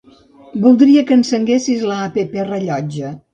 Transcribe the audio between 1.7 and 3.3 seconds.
l'app Rellotge.